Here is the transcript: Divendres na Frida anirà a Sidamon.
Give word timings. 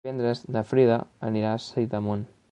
Divendres 0.05 0.39
na 0.55 0.63
Frida 0.69 0.95
anirà 1.27 1.51
a 1.57 1.59
Sidamon. 1.67 2.25